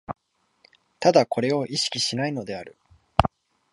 [0.99, 2.75] 唯これを意識しないのである。